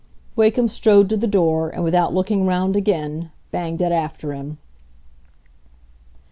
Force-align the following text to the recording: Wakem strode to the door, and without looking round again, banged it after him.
Wakem 0.35 0.67
strode 0.67 1.09
to 1.09 1.15
the 1.17 1.27
door, 1.27 1.69
and 1.69 1.83
without 1.83 2.11
looking 2.11 2.47
round 2.47 2.75
again, 2.75 3.29
banged 3.51 3.81
it 3.81 3.91
after 3.91 4.33
him. 4.33 4.57